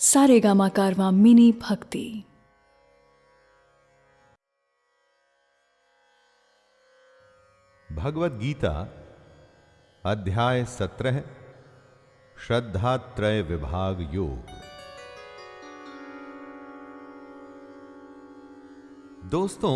सारेगामा 0.00 0.68
कारवा 0.68 1.10
मिनी 1.10 1.52
भक्ति। 1.52 2.24
भगवत 7.92 8.32
गीता, 8.32 8.72
अध्याय 10.04 10.64
सत्रह, 10.64 11.20
श्रद्धा 12.36 12.96
त्रय 12.96 13.42
विभाग 13.42 14.14
योग। 14.14 14.54
दोस्तों, 19.30 19.74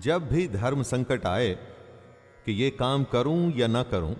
जब 0.00 0.28
भी 0.28 0.48
धर्म 0.48 0.82
संकट 0.82 1.26
आए 1.26 1.54
कि 2.46 2.52
ये 2.52 2.70
काम 2.70 3.04
करूँ 3.04 3.52
या 3.52 3.66
ना 3.66 3.82
करूँ 3.82 4.14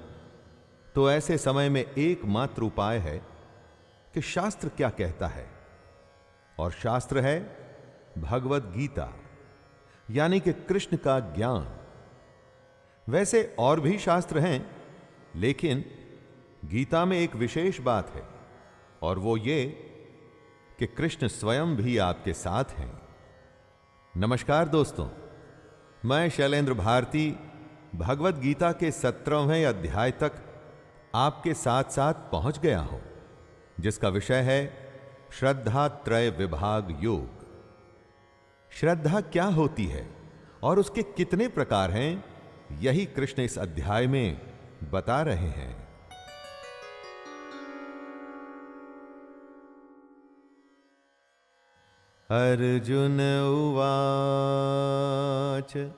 तो 0.95 1.11
ऐसे 1.11 1.39
समय 1.39 1.69
में 1.69 1.85
एकमात्र 1.85 2.62
उपाय 2.62 2.99
है 2.99 3.32
कि 4.14 4.20
शास्त्र 4.20 4.68
क्या 4.68 4.90
कहता 4.90 5.26
है? 5.26 5.46
और 6.58 6.70
शास्त्र 6.70 7.20
है 7.20 7.57
भगवत 8.18 8.62
गीता, 8.62 9.12
यानी 10.11 10.40
कि 10.40 10.53
कृष्ण 10.53 10.96
का 10.96 11.18
ज्ञान। 11.20 11.68
वैसे 13.08 13.56
और 13.58 13.80
भी 13.80 13.98
शास्त्र 13.98 14.39
हैं, 14.39 14.76
लेकिन 15.36 15.84
गीता 16.64 17.04
में 17.04 17.18
एक 17.18 17.36
विशेष 17.36 17.80
बात 17.80 18.11
है, 18.11 18.22
और 19.03 19.18
वो 19.18 19.36
ये 19.36 19.67
कि 20.79 20.86
कृष्ण 20.86 21.29
स्वयं 21.29 21.76
भी 21.76 21.98
आपके 21.98 22.32
साथ 22.32 22.64
हैं। 22.64 23.03
नमस्कार 24.17 24.68
दोस्तों, 24.68 25.08
मैं 26.04 26.29
शैलेंद्र 26.31 26.75
भारती 26.75 27.36
भगवत 27.94 28.34
गीता 28.34 28.72
के 28.72 28.90
सत्रहवें 28.90 29.67
अध्याय 29.67 30.11
तक 30.11 30.32
आपके 31.14 31.54
साथ 31.54 31.84
साथ 31.84 32.14
पहुँच 32.14 32.58
गया 32.58 32.81
हूँ। 32.81 33.11
जिसका 33.83 34.09
विषय 34.09 34.34
है 34.34 34.89
श्रद्धा 35.33 35.89
त्रय 35.89 36.31
विभाग 36.31 36.98
योग। 37.00 37.28
श्रद्धा 38.70 39.20
क्या 39.20 39.45
होती 39.45 39.87
है 39.87 40.11
और 40.62 40.79
उसके 40.79 41.03
कितने 41.03 41.48
प्रकार 41.48 41.91
हैं, 41.91 42.25
यही 42.79 43.06
कृष्ण 43.06 43.43
इस 43.43 43.59
अध्याय 43.59 44.06
में 44.06 44.41
बता 44.91 45.23
रहे 45.23 45.37
हैं। 45.37 45.89
अर्जुन 52.31 53.45
उवाच, 53.45 55.93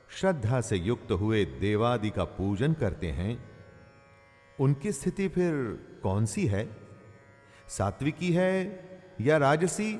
श्रद्धा 0.09 0.61
से 0.61 0.77
युक्त 0.77 1.11
हुए 1.11 1.45
देवादि 1.45 2.09
का 2.09 2.23
पूजन 2.23 2.73
करते 2.73 3.11
हैं 3.11 3.52
उनकी 4.63 4.91
स्थिति 4.91 5.27
फिर 5.27 5.53
कौन 6.03 6.25
सी 6.25 6.47
है? 6.47 6.77
सात्विकी 7.67 8.33
है 8.33 8.79
या 9.21 9.37
राजसी 9.37 9.99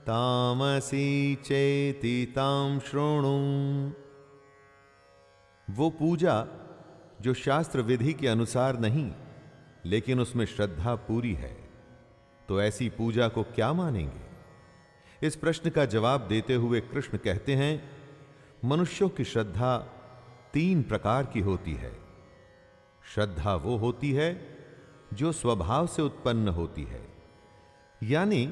तामसी 0.07 1.35
चेति 1.35 2.33
ताम 2.37 2.79
श्रोणु। 2.81 3.37
वो 5.69 5.89
पूजा 5.91 6.35
जो 7.21 7.35
शास्त्र 7.35 7.81
विधि 7.81 8.13
के 8.13 8.29
अनुसार 8.29 8.79
नहीं, 8.79 9.11
लेकिन 9.85 10.21
उसमें 10.21 10.45
श्रद्धा 10.47 10.95
पूरी 10.95 11.33
है 11.35 11.57
तो 12.49 12.61
ऐसी 12.63 12.89
पूजा 12.89 13.29
को 13.29 13.43
क्या 13.55 13.73
मानेंगे? 13.73 15.27
इस 15.27 15.37
प्रश्न 15.37 15.71
का 15.71 15.85
जवाब 15.85 16.27
देते 16.29 16.55
हुए 16.55 16.81
कृष्ण 16.83 17.19
कहते 17.19 17.55
हैं, 17.55 17.75
मनुष्यों 18.65 19.09
की 19.09 19.25
श्रद्धा 19.25 19.77
तीन 20.53 20.83
प्रकार 20.83 21.27
की 21.27 21.41
होती 21.41 21.75
है। 21.75 21.93
श्रद्धा 23.05 23.55
वो 23.55 23.77
होती 23.77 24.13
है 24.13 24.31
जो 25.15 25.33
स्वभाव 25.33 25.87
से 25.87 26.03
उत्पन्न 26.03 26.49
होती 26.49 26.85
है, 26.85 27.01
यानी 28.03 28.45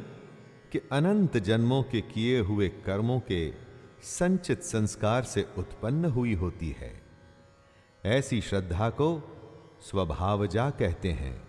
कि 0.73 0.79
अनंत 0.93 1.37
जन्मों 1.37 1.83
के 1.83 2.01
किए 2.01 2.41
हुए 2.41 2.69
कर्मों 2.69 3.21
के 3.21 3.55
संचित 4.03 4.63
संस्कार 4.63 5.23
से 5.23 5.47
उत्पन्न 5.59 6.05
हुई 6.05 6.35
होती 6.35 6.71
है। 6.71 7.03
ऐसी 8.05 8.41
श्रद्धा 8.41 8.91
को 8.91 9.37
स्वभावजा 9.83 10.71
कहते 10.71 11.13
हैं। 11.13 11.49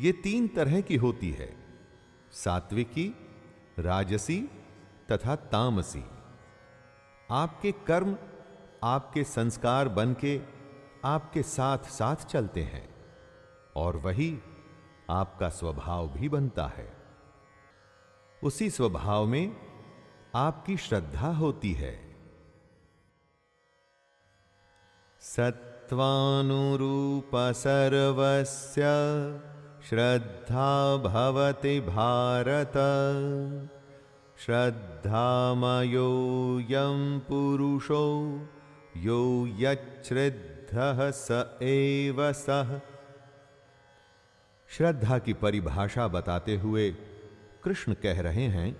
ये 0.00 0.12
तीन 0.12 0.48
तरह 0.48 0.80
की 0.80 0.96
होती 0.96 1.30
है, 1.30 1.56
सात्विकी, 2.32 3.14
राजसी 3.78 4.40
तथा 5.12 5.36
तामसी। 5.36 6.04
आपके 7.30 7.72
कर्म, 7.72 8.16
आपके 8.84 9.24
संस्कार 9.24 9.88
बन 9.88 10.14
के 10.14 10.40
आपके 11.04 11.42
साथ 11.42 11.78
साथ 11.78 12.16
चलते 12.16 12.62
हैं 12.62 12.88
और 13.76 13.96
वही 13.96 14.38
आपका 15.10 15.48
स्वभाव 15.48 16.08
भी 16.08 16.28
बनता 16.28 16.66
है। 16.66 17.01
उसी 18.42 18.70
स्वभाव 18.70 19.26
में 19.26 19.56
आपकी 20.34 20.76
श्रद्धा 20.76 21.28
होती 21.28 21.72
है। 21.72 22.16
सत्वानुरूप 25.20 27.30
सर्वस्य 27.34 28.82
श्रद्धा 29.88 30.96
भवति 30.96 31.80
भारत। 31.80 32.72
श्रद्धामयोऽयं 34.38 37.20
पुरुषो, 37.20 38.40
यो 38.96 39.46
यच्छ्रद्धः 39.46 41.10
स 41.10 41.58
एव 41.62 42.32
सः। 42.32 42.80
श्रद्धा 44.68 45.18
की 45.18 45.32
परिभाषा 45.32 46.08
बताते 46.08 46.56
हुए 46.56 46.96
कृष्ण 47.64 47.94
कह 47.94 48.20
रहे 48.20 48.42
हैं 48.42 48.76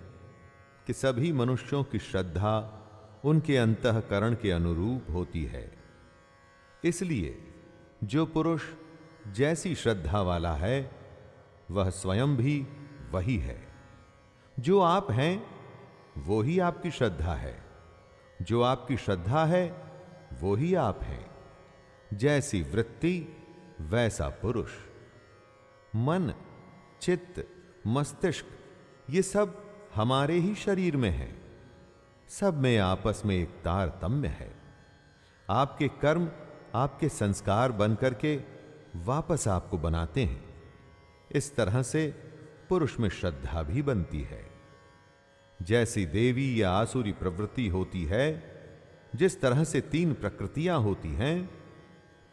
कि 0.86 0.92
सभी 0.92 1.32
मनुष्यों 1.32 1.84
की 1.84 1.98
श्रद्धा 1.98 2.78
उनके 3.24 3.56
अंतकरण 3.56 4.34
के 4.34 4.50
अनुरूप 4.50 5.06
होती 5.10 5.44
है। 5.44 5.76
इसलिए 6.84 7.54
जो 8.04 8.26
पुरुष 8.26 8.62
जैसी 9.28 9.74
श्रद्धा 9.74 10.22
वाला 10.22 10.54
है, 10.54 10.90
वह 11.70 11.90
स्वयं 11.90 12.36
भी 12.36 12.66
वही 13.10 13.38
है। 13.38 13.68
जो 14.60 14.80
आप 14.80 15.10
हैं, 15.10 15.46
वो 16.18 16.42
ही 16.42 16.58
आपकी 16.58 16.90
श्रद्धा 16.90 17.34
है। 17.34 17.64
जो 18.42 18.62
आपकी 18.62 18.96
श्रद्धा 18.96 19.44
है, 19.44 19.92
वो 20.32 20.54
ही 20.54 20.74
आप 20.74 21.02
हैं। 21.02 21.30
जैसी 22.14 22.62
वृत्ति, 22.62 23.36
वैसा 23.80 24.28
पुरुष। 24.28 24.70
मन, 25.96 26.34
चित्त, 27.02 27.48
मस्तिष्क 27.86 28.46
ये 29.12 29.22
सब 29.22 29.74
हमारे 29.94 30.34
ही 30.34 30.54
शरीर 30.54 30.96
में 30.96 31.10
है। 31.10 31.36
सब 32.28 32.58
में 32.58 32.78
आपस 32.78 33.22
में 33.24 33.36
एक 33.36 33.48
तारतम्य 33.48 34.28
है। 34.28 34.54
आपके 35.50 35.88
कर्म, 35.88 36.30
आपके 36.74 37.08
संस्कार 37.08 37.72
बन 37.72 37.94
करके 37.94 38.40
वापस 38.96 39.48
आपको 39.48 39.78
बनाते 39.78 40.24
हैं। 40.24 40.44
इस 41.32 41.56
तरह 41.56 41.82
से 41.82 42.06
पुरुष 42.68 43.00
में 43.00 43.08
श्रद्धा 43.08 43.62
भी 43.62 43.82
बनती 43.82 44.20
है। 44.20 44.50
जैसी 45.62 46.06
देवी 46.06 46.62
या 46.62 46.70
आसुरी 46.70 47.12
प्रवृत्ति 47.12 47.68
होती 47.68 48.04
है, 48.04 48.44
जिस 49.14 49.40
तरह 49.40 49.64
से 49.64 49.80
तीन 49.80 50.14
प्रकृतियाँ 50.14 50.80
होती 50.80 51.08
हैं, 51.08 51.50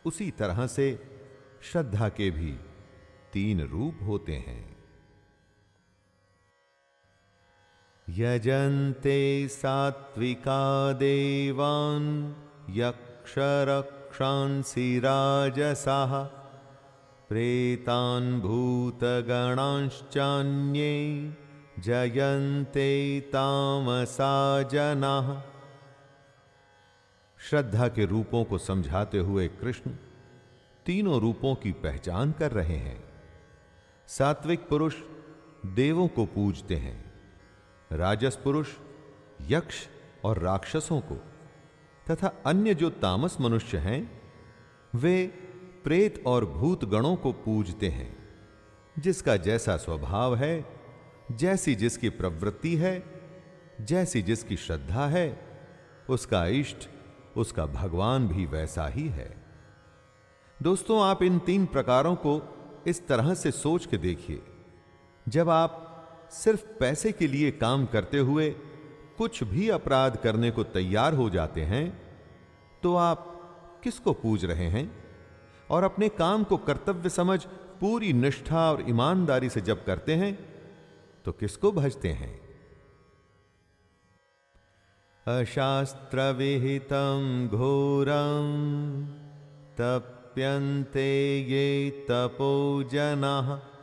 उसी 0.05 0.31
तरह 0.31 0.67
से 0.67 1.03
श्रद्धा 1.61 2.09
के 2.09 2.31
भी 2.31 2.59
तीन 3.33 3.61
रूप 3.61 3.99
होते 4.03 4.35
हैं। 4.35 4.68
यजन्ते 8.17 9.47
सात्विका 9.47 10.93
देवान् 10.93 12.33
यक्षरक्षांसि 12.69 14.99
राजसाः, 14.99 16.23
प्रेतान् 17.29 18.41
भूतगणांश्चान्ये 18.41 21.33
जयन्ते 21.79 23.21
तामसा 23.21 24.63
जनाः। 24.63 25.41
श्रद्धा 27.49 27.87
के 27.87 28.05
रूपों 28.05 28.43
को 28.43 28.57
समझाते 28.57 29.17
हुए 29.17 29.47
कृष्ण 29.47 29.91
तीनों 30.85 31.21
रूपों 31.21 31.55
की 31.55 31.71
पहचान 31.71 32.31
कर 32.31 32.51
रहे 32.51 32.75
हैं। 32.75 33.03
सात्विक 34.07 34.67
पुरुष 34.67 34.95
देवों 35.65 36.07
को 36.07 36.25
पूजते 36.25 36.75
हैं। 36.75 37.08
राजस 37.91 38.35
पुरुष 38.35 38.67
यक्ष 39.41 39.87
और 40.23 40.39
राक्षसों 40.39 41.01
को, 41.01 41.15
तथा 42.11 42.33
अन्य 42.45 42.73
जो 42.73 42.89
तामस 42.89 43.37
मनुष्य 43.41 43.77
हैं, 43.77 44.21
वे 44.95 45.27
प्रेत 45.83 46.23
और 46.25 46.45
भूत 46.45 46.85
गणों 46.85 47.15
को 47.15 47.31
पूजते 47.31 47.87
हैं, 47.87 48.17
जिसका 48.99 49.37
जैसा 49.37 49.77
स्वभाव 49.77 50.35
है, 50.35 50.65
जैसी 51.31 51.75
जिसकी 51.75 52.09
प्रवृत्ति 52.09 52.75
है, 52.75 53.03
जैसी 53.81 54.21
जिसकी 54.21 54.57
श्रद्धा 54.57 55.07
है, 55.07 55.47
उसका 56.09 56.45
इष्ट, 56.45 56.89
उसका 57.37 57.65
भगवान 57.65 58.27
भी 58.27 58.45
वैसा 58.45 58.87
ही 58.87 59.07
है। 59.07 59.43
दोस्तों, 60.61 61.03
आप 61.03 61.23
इन 61.23 61.39
तीन 61.39 61.65
प्रकारों 61.65 62.15
को 62.15 62.41
इस 62.87 63.07
तरह 63.07 63.33
से 63.33 63.51
सोच 63.51 63.85
के 63.85 63.97
देखिए। 63.97 64.41
जब 65.27 65.49
आप 65.49 65.85
सिर्फ़ 66.31 66.65
पैसे 66.79 67.11
के 67.11 67.27
लिए 67.27 67.51
काम 67.51 67.85
करते 67.85 68.19
हुए 68.19 68.55
कुछ 69.17 69.43
भी 69.43 69.69
अपराध 69.69 70.17
करने 70.17 70.51
को 70.51 70.63
तैयार 70.63 71.13
हो 71.13 71.29
जाते 71.29 71.61
हैं 71.61 72.01
तो 72.83 72.95
आप 72.95 73.25
किसको 73.83 74.13
पूज 74.13 74.45
रहे 74.45 74.65
हैं? 74.65 75.05
और 75.69 75.83
अपने 75.83 76.09
काम 76.09 76.43
को 76.43 76.57
कर्तव्य 76.57 77.09
समझ 77.09 77.45
पूरी 77.79 78.13
निष्ठा 78.13 78.71
और 78.71 78.85
ईमानदारी 78.89 79.49
से 79.49 79.61
जब 79.61 79.85
करते 79.85 80.15
हैं 80.15 80.39
तो 81.25 81.31
किसको 81.31 81.71
भजते 81.71 82.09
हैं? 82.09 82.49
अशास्त्रविहितं 85.27 87.47
घोरम 87.47 89.05
तप्यन्ते 89.77 91.39
ये 91.39 91.89
तपो 92.09 92.83
जनाः 92.83 93.78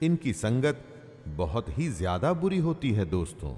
इनकी 0.04 0.34
संगत 0.34 0.84
बहुत 1.28 1.78
ही 1.78 1.90
ज़्यादा 1.90 2.34
बुरी 2.34 2.58
होती 2.58 2.92
है, 2.92 3.06
दोस्तों। 3.06 3.56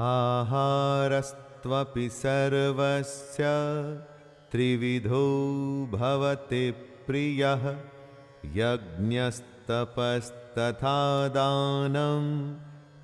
आहारस्त्वपि 0.00 2.08
सर्वस्य 2.08 3.44
त्रिविधो 4.50 5.88
भवति 5.92 6.70
प्रियः, 7.06 7.78
यज्ञस्तपस्तथा 8.44 11.28
दानम् 11.28 12.54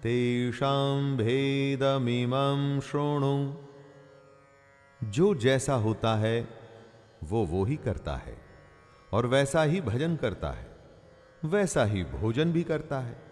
तेषां 0.02 1.16
भेदमिमं 1.16 2.80
शृणु। 2.80 3.54
जो 5.10 5.34
जैसा 5.34 5.74
होता 5.74 6.14
है, 6.14 6.48
वो 7.24 7.44
वो 7.44 7.64
ही 7.64 7.76
करता 7.76 8.16
है, 8.16 8.36
और 9.12 9.26
वैसा 9.26 9.62
ही 9.62 9.80
भजन 9.80 10.16
करता 10.16 10.50
है। 10.50 10.73
वैसा 11.44 11.84
ही 11.84 12.04
भोजन 12.04 12.52
भी 12.52 12.62
करता 12.62 13.00
है। 13.00 13.22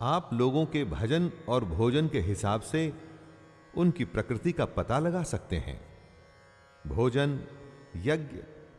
आप 0.00 0.30
लोगों 0.32 0.66
के 0.66 0.84
भजन 0.84 1.30
और 1.48 1.64
भोजन 1.64 2.08
के 2.08 2.20
हिसाब 2.20 2.60
से 2.60 2.92
उनकी 3.76 4.04
प्रकृति 4.04 4.52
का 4.52 4.64
पता 4.64 4.98
लगा 4.98 5.22
सकते 5.22 5.56
हैं। 5.56 5.80
भोजन, 6.86 7.40
यज्ञ, 7.96 8.36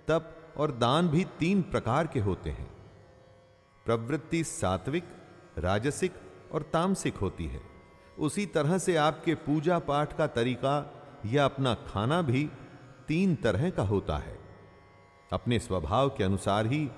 तप 0.08 0.54
और 0.58 0.72
दान 0.72 1.08
भी 1.08 1.26
तीन 1.40 1.62
प्रकार 1.62 2.08
के 2.08 2.20
होते 2.20 2.50
हैं। 2.50 2.72
प्रवृत्ति 3.86 4.44
सात्विक, 4.44 5.04
राजसिक 5.58 6.14
और 6.52 6.62
तामसिक 6.62 7.16
होती 7.16 7.48
है। 7.48 7.62
उसी 8.20 8.46
तरह 8.46 8.78
से 8.78 8.96
आपके 8.96 9.36
पूजा 9.36 9.80
पाठ 9.80 10.18
का 10.18 10.28
तरीका 10.28 10.94
या 11.26 11.46
अपना 11.46 11.74
खाना 11.74 12.22
भी 12.22 12.50
तीन 13.08 13.36
तरह 13.36 13.70
का 13.70 13.84
होता 13.84 14.18
है। 14.18 14.40
अपने 15.34 15.60
स्वभाव 15.60 16.10
के 16.10 16.24
अनुसार 16.24 16.66
ही 16.66 16.92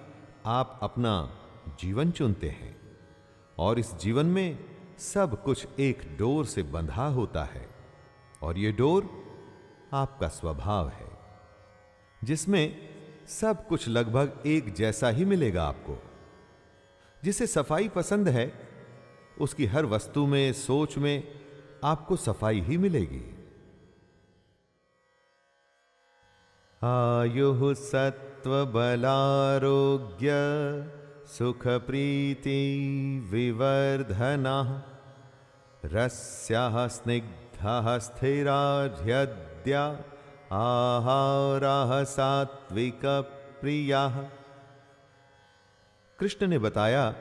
आप 0.46 0.80
अपना 0.84 1.14
जीवन 1.80 2.12
चुनते 2.12 2.50
हैं 2.50 2.76
और 3.58 3.80
इस 3.80 3.94
जीवन 3.94 4.26
में 4.26 4.60
सब 5.00 5.44
कुछ 5.44 5.68
एक 5.80 6.18
डोर 6.18 6.46
से 6.46 6.64
बंधा 6.64 7.08
होता 7.08 7.44
है 7.44 7.70
और 8.42 8.58
यह 8.58 8.72
डोर 8.72 9.10
आपका 9.94 10.28
स्वभाव 10.28 10.90
है, 10.90 11.08
जिसमें 12.24 12.90
सब 13.28 13.68
कुछ 13.68 13.88
लगभग 13.88 14.44
एक 14.46 14.74
जैसा 14.74 15.10
ही 15.10 15.26
मिलेगा 15.26 15.64
आपको। 15.64 15.98
जिसे 17.24 17.48
सफ़ाई 17.48 17.90
पसंद 17.90 18.30
है, 18.30 18.54
उसकी 19.42 19.66
हर 19.66 19.86
वस्तु 19.86 20.26
में, 20.26 20.54
सोच 20.54 20.98
में 20.98 21.42
आपको 21.84 22.16
सफ़ाई 22.16 22.62
ही 22.62 22.78
मिलेगी। 22.78 23.24
आयु 26.82 27.74
सत्व 27.74 28.25
बलारोग्य 28.48 30.30
सुख 31.28 31.68
प्रीति 31.68 32.62
विवर्धना। 33.32 34.58
रस्या 35.86 36.88
स्निग्ध 36.88 37.62
स्थिराध्यद्या 38.00 39.84
आहाराः 40.52 42.04
सात्विक 42.04 43.02
प्रिया 43.62 44.30
कृष्ण 46.20 46.48
ने 46.48 46.60
बताया 46.60 47.12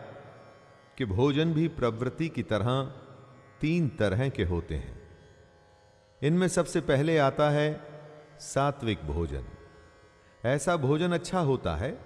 कि 0.98 1.04
भोजन 1.04 1.52
भी 1.52 1.68
प्रवृत्ति 1.68 2.28
की 2.28 2.42
तरह 2.42 2.82
तीन 3.60 3.88
तरह 3.88 4.28
के 4.28 4.44
होते 4.44 4.74
हैं। 4.74 5.02
इनमें 6.22 6.48
सबसे 6.48 6.80
पहले 6.80 7.18
आता 7.18 7.50
है 7.50 7.80
सात्विक 8.38 9.04
भोजन। 9.04 9.44
ऐसा 10.46 10.76
भोजन 10.76 11.12
अच्छा 11.12 11.40
होता 11.40 11.76
है 11.76 11.98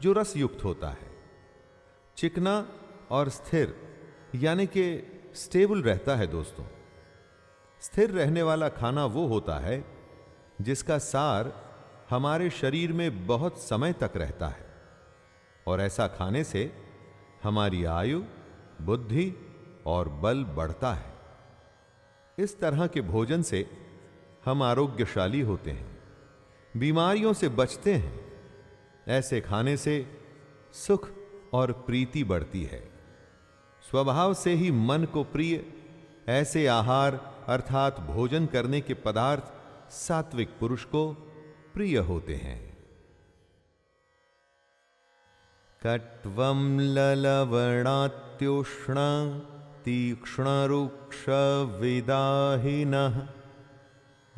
जो 0.00 0.12
रस 0.12 0.36
युक्त 0.36 0.64
होता 0.64 0.88
है। 0.88 1.10
चिकना 2.16 2.68
और 3.10 3.28
स्थिर, 3.28 3.76
यानी 4.34 4.66
कि 4.66 5.02
स्टेबल 5.34 5.82
रहता 5.82 6.16
है 6.16 6.26
दोस्तों। 6.26 6.64
स्थिर 7.80 8.10
रहने 8.10 8.42
वाला 8.42 8.68
खाना 8.68 9.06
वो 9.06 9.26
होता 9.26 9.58
है 9.58 9.84
जिसका 10.60 10.98
सार 10.98 11.52
हमारे 12.10 12.50
शरीर 12.50 12.92
में 12.92 13.26
बहुत 13.26 13.58
समय 13.58 13.92
तक 13.92 14.10
रहता 14.16 14.48
है 14.48 14.66
और 15.66 15.80
ऐसा 15.80 16.08
खाने 16.08 16.44
से 16.44 16.72
हमारी 17.42 17.84
आयु, 17.84 18.22
बुद्धि 18.82 19.34
और 19.86 20.08
बल 20.08 20.44
बढ़ता 20.44 20.94
है। 20.94 21.12
इस 22.38 22.60
तरह 22.60 22.86
के 22.86 23.00
भोजन 23.00 23.42
से 23.42 23.70
हम 24.44 24.62
आरोग्यशाली 24.62 25.40
होते 25.40 25.70
हैं। 25.70 25.97
बीमारियों 26.78 27.32
से 27.32 27.48
बचते 27.48 27.94
हैं। 27.94 28.32
ऐसे 29.08 29.40
खाने 29.40 29.76
से 29.76 30.06
सुख 30.72 31.08
और 31.52 31.72
प्रीति 31.72 32.24
बढ़ती 32.24 32.62
है। 32.62 32.90
स्वभाव 33.90 34.34
से 34.34 34.52
ही 34.52 34.70
मन 34.70 35.04
को 35.04 35.24
प्रिय, 35.24 35.64
ऐसे 36.28 36.66
आहार 36.66 37.44
अर्थात 37.48 38.00
भोजन 38.00 38.46
करने 38.46 38.80
के 38.80 38.94
पदार्थ 38.94 39.42
सात्विक 39.92 40.48
पुरुष 40.60 40.84
को 40.84 41.16
प्रिय 41.74 41.98
होते 41.98 42.34
हैं। 42.34 42.78
कट्वम 45.86 46.80
ललवणात्युष्ण 46.80 48.94
तीक्ष्ण 49.84 50.44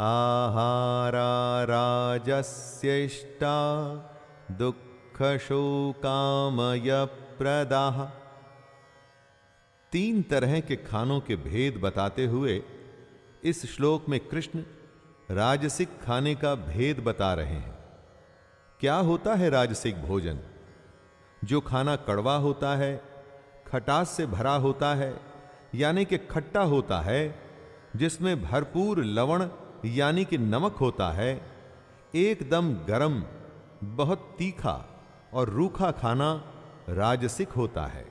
रुक्ष 0.01 0.13
विदाहिन 0.13 0.51
आहारा 0.53 1.65
राजस्येष्टा 1.65 3.55
दुख 4.51 5.39
शोकामय 5.39 7.07
प्रदा 7.39 8.13
तीन 9.93 10.23
तरह 10.23 10.61
के 10.61 10.77
खानों 10.77 11.21
के 11.21 11.37
भेद 11.37 11.77
बताते 11.77 12.27
हुए 12.27 12.63
इस 13.45 13.77
श्लोक 13.77 14.09
में 14.09 14.21
कृष्ण 14.21 14.63
राजसिक 15.31 15.89
खाने 16.03 16.35
का 16.35 16.55
भेद 16.55 17.01
बता 17.01 17.35
रहे 17.35 17.55
हैं। 17.55 17.79
क्या 18.81 18.95
होता 18.95 19.35
है 19.35 19.51
राजसिक 19.51 20.03
भोजन? 20.03 20.39
जो 21.45 21.61
खाना 21.61 21.97
कड़वा 21.97 22.37
होता 22.37 22.77
है, 22.77 23.05
खटास 23.67 24.11
से 24.11 24.27
भरा 24.27 24.55
होता 24.55 24.95
है, 24.95 25.21
यानी 25.75 26.05
कि 26.05 26.19
खट्टा 26.19 26.63
होता 26.63 27.01
है, 27.01 27.41
जिसमें 27.97 28.43
भरपूर 28.43 29.05
लवण 29.05 29.49
यानी 29.85 30.25
कि 30.25 30.39
नमक 30.39 30.73
होता 30.73 31.13
है, 31.13 31.43
एकदम 32.15 32.75
गरम, 32.75 33.25
बहुत 33.83 34.35
तीखा 34.39 35.03
और 35.33 35.49
रूखा 35.49 35.91
खाना 35.91 36.53
राजसिक 36.89 37.49
होता 37.49 37.87
है। 37.87 38.07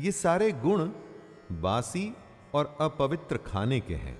ये 0.00 0.12
सारे 0.12 0.52
गुण 0.52 0.90
बासी 1.52 2.16
और 2.54 2.76
अपवित्र 2.80 3.36
खाने 3.36 3.80
के 3.80 3.94
हैं। 3.94 4.18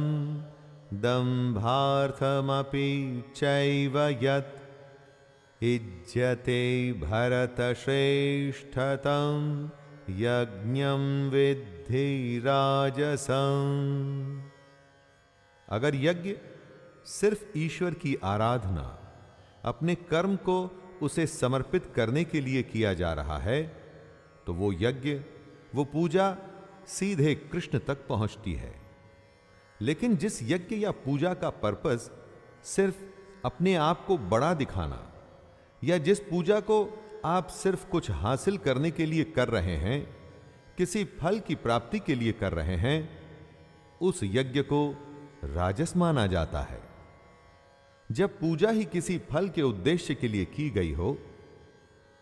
दंभार्थमपि 1.02 2.84
चैव 3.36 3.96
यत् 4.22 4.54
इज्यते 5.62 6.62
भरतश्रेष्ठतं 7.00 7.82
यज्ञं 10.20 11.04
विद्धि 11.30 12.06
राजसम् 12.46 13.42
अगर 15.68 15.94
यज्ञ 15.96 16.32
सिर्फ़ 17.06 17.42
ईश्वर 17.56 17.94
की 17.94 18.12
आराधना, 18.24 18.86
अपने 19.64 19.94
कर्म 20.10 20.36
को 20.48 20.56
उसे 21.02 21.26
समर्पित 21.26 21.92
करने 21.96 22.24
के 22.24 22.40
लिए 22.40 22.62
किया 22.62 22.94
जा 22.94 23.12
रहा 23.12 23.38
है 23.38 23.62
तो 24.46 24.54
वो 24.54 24.72
यज्ञ 24.80 25.14
वो 25.74 25.84
पूजा 25.84 26.36
सीधे 26.88 27.34
कृष्ण 27.34 27.78
तक 27.78 28.06
पहुँचती 28.06 28.52
है। 28.52 28.74
लेकिन 29.80 30.16
जिस 30.16 30.42
यज्ञ 30.42 30.76
या 30.76 30.90
पूजा 30.90 31.34
का 31.34 31.50
पर्पस 31.50 32.10
सिर्फ़ 32.64 32.96
अपने 33.44 33.74
आप 33.74 34.04
को 34.06 34.18
बड़ा 34.18 34.52
दिखाना 34.54 35.02
या 35.84 35.98
जिस 35.98 36.20
पूजा 36.20 36.60
को 36.60 36.78
आप 37.24 37.46
सिर्फ़ 37.46 37.86
कुछ 37.88 38.10
हासिल 38.10 38.58
करने 38.58 38.90
के 38.90 39.06
लिए 39.06 39.24
कर 39.24 39.48
रहे 39.48 39.76
हैं, 39.76 40.16
किसी 40.78 41.04
फल 41.04 41.40
की 41.40 41.54
प्राप्ति 41.54 41.98
के 41.98 42.14
लिए 42.14 42.32
कर 42.32 42.52
रहे 42.52 42.76
हैं, 42.76 43.08
उस 44.00 44.20
यज्ञ 44.22 44.62
को 44.62 44.94
राजस 45.44 45.96
माना 45.96 46.26
जाता 46.26 46.60
है। 46.60 46.80
जब 48.10 48.38
पूजा 48.38 48.70
ही 48.70 48.84
किसी 48.84 49.18
फल 49.30 49.48
के 49.48 49.62
उद्देश्य 49.62 50.14
के 50.14 50.28
लिए 50.28 50.44
की 50.44 50.70
गई 50.70 50.92
हो 50.92 51.18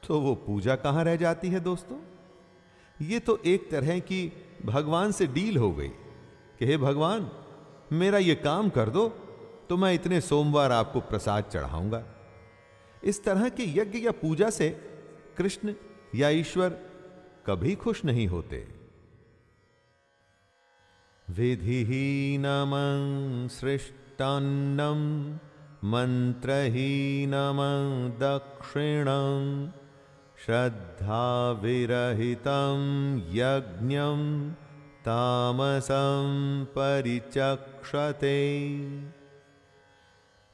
तो 0.03 0.21
वो 0.21 0.35
पूजा 0.37 0.77
कहाँ 0.77 1.05
रह 1.05 1.17
जाती 1.17 1.49
है 1.49 1.61
दोस्तों? 1.61 1.97
ये 3.03 3.19
तो 3.19 3.39
एक 3.47 3.71
तरह 3.71 3.99
की 3.99 4.33
भगवान 4.65 5.13
से 5.13 5.27
डील 5.27 5.57
हो 5.57 5.73
गई। 5.73 5.89
कि 6.59 6.67
हे 6.67 6.77
भगवान, 6.77 7.31
मेरा 7.93 8.19
ये 8.19 8.35
काम 8.35 8.69
कर 8.69 8.91
दो 8.91 9.09
तो 9.69 9.77
मैं 9.77 9.95
इतने 9.95 10.21
सोमवार 10.21 10.73
आपको 10.73 11.01
प्रसाद 11.01 11.45
चढ़ाऊँगा। 11.45 12.05
इस 13.05 13.25
तरह 13.25 13.49
के 13.49 13.63
यज्ञ 13.63 13.99
या 13.99 14.13
पूजा 14.13 14.51
से 14.51 14.71
कृष्ण 15.37 15.75
या 16.15 16.29
ईश्वर 16.29 16.71
कभी 17.47 17.75
खुश 17.75 18.05
नहीं 18.05 18.27
होते। 18.27 18.69
विधिहीनम 21.31 22.73
सृष्टान्नम 23.49 25.35
मंत्रहीनम 25.89 27.59
दक्षिणम। 28.19 29.73
श्रद्धा 30.47 31.51
विरहितं 31.51 32.79
यज्ञम 33.19 34.51
तामसं 35.01 36.27
परिचक्षते। 36.65 38.37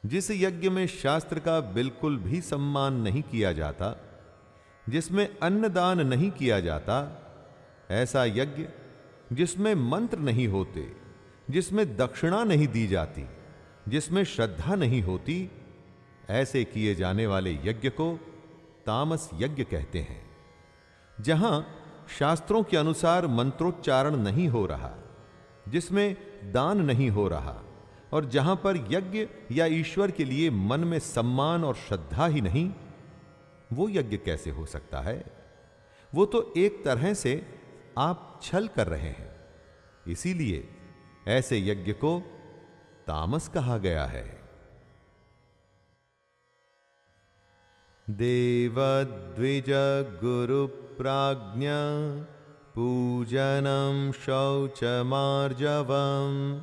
जिस 0.06 0.30
यज्ञ 0.30 0.68
में 0.68 0.86
शास्त्र 0.86 1.38
का 1.38 1.60
बिल्कुल 1.60 2.16
भी 2.16 2.40
सम्मान 2.40 2.94
नहीं 2.94 3.22
किया 3.22 3.52
जाता, 3.52 3.96
जिसमें 4.88 5.38
अन्नदान 5.42 6.00
नहीं 6.06 6.30
किया 6.30 6.60
जाता, 6.60 7.22
ऐसा 7.90 8.24
यज्ञ 8.24 8.66
जिसमें 9.32 9.74
मंत्र 9.74 10.18
नहीं 10.18 10.48
होते, 10.48 10.92
जिसमें 11.50 11.96
दक्षिणा 11.96 12.44
नहीं 12.44 12.68
दी 12.68 12.86
जाती, 12.86 13.24
जिसमें 13.88 14.24
श्रद्धा 14.24 14.74
नहीं 14.74 15.02
होती, 15.02 15.50
ऐसे 16.30 16.64
किए 16.64 16.94
जाने 16.94 17.26
वाले 17.26 17.52
यज्ञ 17.64 17.88
को 17.88 18.30
तामस 18.86 19.30
यज्ञ 19.34 19.64
कहते 19.64 19.98
हैं। 19.98 20.36
जहाँ 21.20 21.66
शास्त्रों 22.18 22.62
के 22.62 22.76
अनुसार 22.76 23.26
मंत्रोच्चारण 23.26 24.16
नहीं 24.16 24.48
हो 24.48 24.66
रहा, 24.66 24.94
जिसमें 25.68 26.16
दान 26.52 26.80
नहीं 26.80 27.10
हो 27.10 27.28
रहा, 27.28 27.62
और 28.12 28.24
जहाँ 28.24 28.56
पर 28.56 28.76
यज्ञ 28.90 29.28
या 29.52 29.66
ईश्वर 29.66 30.10
के 30.10 30.24
लिए 30.24 30.50
मन 30.50 30.80
में 30.80 30.98
सम्मान 30.98 31.64
और 31.64 31.74
श्रद्धा 31.74 32.26
ही 32.26 32.40
नहीं, 32.40 32.72
वो 33.72 33.88
यज्ञ 33.88 34.16
कैसे 34.16 34.50
हो 34.50 34.66
सकता 34.66 35.00
है? 35.00 35.24
वो 36.14 36.26
तो 36.26 36.54
एक 36.56 36.84
तरह 36.84 37.14
से 37.14 37.60
आप 37.98 38.40
छल 38.42 38.68
कर 38.68 38.86
रहे 38.86 39.08
हैं। 39.08 39.36
इसीलिए 40.08 40.68
ऐसे 41.28 41.58
यज्ञ 41.58 41.92
को 41.92 42.20
तामस 43.06 43.48
कहा 43.48 43.78
गया 43.78 44.06
है। 44.06 44.43
देवद्विज 48.10 49.64
गुरु 50.24 50.66
प्राज्ञ 50.66 51.66
पूजनम 52.74 54.12
शौचमार्जवम 54.12 56.62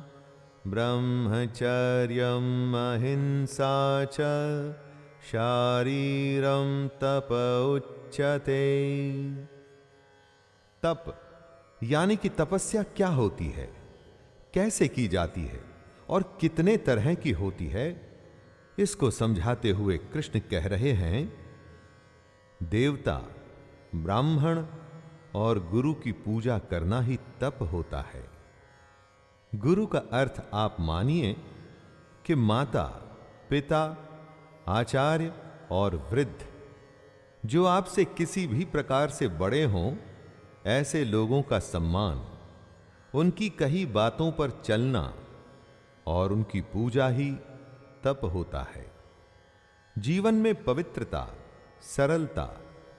ब्रह्मचर्यम 0.70 2.76
अहिंसा 2.76 4.04
च 4.04 4.16
शारीरम 5.32 6.88
तप 6.88 7.28
उच्यते। 7.74 8.92
तप, 10.82 11.04
यानी 11.82 12.16
कि 12.16 12.28
तपस्या 12.28 12.82
क्या 12.82 13.08
होती 13.08 13.46
है? 13.46 13.72
कैसे 14.54 14.88
की 14.88 15.08
जाती 15.08 15.40
है? 15.40 15.64
और 16.08 16.38
कितने 16.40 16.76
तरह 16.76 17.14
की 17.14 17.30
होती 17.30 17.66
है? 17.66 18.11
इसको 18.78 19.10
समझाते 19.10 19.70
हुए 19.70 19.98
कृष्ण 19.98 20.38
कह 20.38 20.66
रहे 20.66 20.92
हैं, 20.92 21.32
देवता, 22.62 23.22
ब्राह्मण 23.94 24.64
और 25.34 25.68
गुरु 25.70 25.94
की 25.94 26.12
पूजा 26.12 26.58
करना 26.58 27.00
ही 27.00 27.18
तप 27.40 27.68
होता 27.72 28.00
है। 28.00 28.30
गुरु 29.54 29.86
का 29.86 29.98
अर्थ 29.98 30.42
आप 30.54 30.76
मानिए 30.80 31.36
कि 32.26 32.34
माता, 32.34 32.84
पिता, 33.50 33.96
आचार्य 34.68 35.34
और 35.70 36.08
वृद्ध, 36.12 36.46
जो 37.46 37.64
आपसे 37.64 38.04
किसी 38.04 38.46
भी 38.46 38.64
प्रकार 38.64 39.10
से 39.10 39.28
बड़े 39.28 39.64
हों, 39.64 39.96
ऐसे 40.66 41.04
लोगों 41.04 41.42
का 41.42 41.58
सम्मान, 41.58 42.24
उनकी 43.14 43.48
कही 43.48 43.86
बातों 43.86 44.32
पर 44.32 44.50
चलना 44.50 45.14
और 46.06 46.32
उनकी 46.32 46.60
पूजा 46.60 47.08
ही 47.08 47.36
तप 48.04 48.20
होता 48.24 48.62
है। 48.62 48.86
जीवन 49.98 50.34
में 50.34 50.54
पवित्रता, 50.64 51.26
सरलता, 51.82 52.48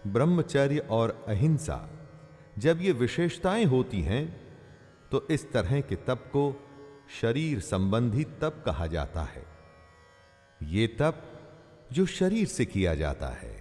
ब्रह्मचर्य 0.07 0.79
और 0.89 1.25
अहिंसा 1.27 1.79
जब 2.57 2.81
ये 2.81 2.91
विशेषताएँ 2.91 3.65
होती 3.65 4.01
हैं 4.01 4.23
तो 5.11 5.27
इस 5.31 5.51
तरह 5.51 5.81
के 5.81 5.95
तप 5.95 6.23
को 6.27 6.43
शरीर 7.21 7.59
संबंधी 7.59 8.23
तप 8.23 8.63
कहा 8.65 8.87
जाता 8.87 9.21
है। 9.23 9.45
ये 10.61 10.87
तप 10.87 11.23
जो 11.91 12.05
शरीर 12.05 12.47
से 12.47 12.65
किया 12.65 12.95
जाता 12.95 13.27
है। 13.27 13.53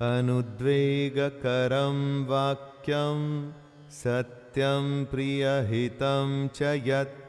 अनुद्वेग 0.00 1.18
करम 1.18 2.26
वाक्यम 2.28 3.52
सत्यम 3.90 5.04
प्रियहितं 5.04 6.48
च 6.48 6.62
यत्। 6.62 7.25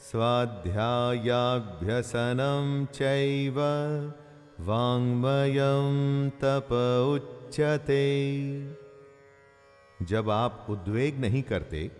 स्वाध्यायाभ्यसनं 0.00 2.86
चैव 2.86 3.58
वाङ्मयं 4.60 6.30
तप 6.30 6.68
उच्यते। 7.08 8.04
जब 10.02 10.30
आप 10.30 10.66
उद्वेग 10.70 11.20
नहीं 11.20 11.42
करते, 11.42 11.90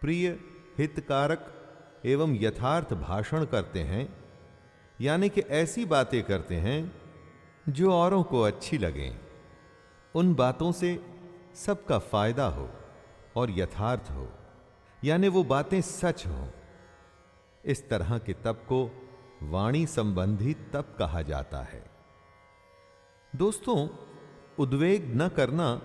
प्रिय, 0.00 0.38
हितकारक 0.78 1.52
एवं 2.06 2.36
यथार्थ 2.40 2.94
भाषण 2.94 3.44
करते 3.44 3.80
हैं, 3.80 4.16
यानी 5.00 5.28
कि 5.28 5.40
ऐसी 5.40 5.84
बातें 5.84 6.22
करते 6.22 6.54
हैं, 6.54 6.92
जो 7.68 7.92
औरों 7.92 8.22
को 8.22 8.42
अच्छी 8.42 8.78
लगें, 8.78 9.16
उन 10.14 10.34
बातों 10.34 10.72
से 10.72 11.04
सबका 11.54 11.98
फ़ायदा 11.98 12.46
हो 12.46 12.70
और 13.36 13.50
यथार्थ 13.50 14.10
हो, 14.10 14.28
यानी 15.04 15.28
वो 15.28 15.44
बातें 15.44 15.80
सच 15.80 16.26
हो। 16.26 16.48
इस 17.66 17.88
तरह 17.88 18.18
के 18.18 18.32
तप 18.32 18.62
को 18.68 18.90
वाणी 19.42 19.86
संबंधी 19.86 20.54
तप 20.54 20.96
कहा 20.98 21.22
जाता 21.22 21.58
है। 21.58 21.90
दोस्तों, 23.36 23.88
उद्वेग 24.58 25.22
न 25.22 25.28
करना, 25.28 25.82